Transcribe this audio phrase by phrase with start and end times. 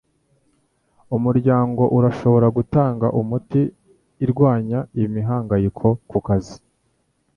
[1.15, 3.61] Umuryango urashobora gutanga umuti
[4.25, 6.55] irwanya imihangayiko kukazi